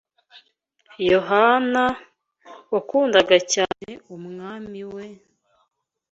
[1.11, 1.83] Yohana,
[2.73, 5.05] wakundaga cyane Umwami we,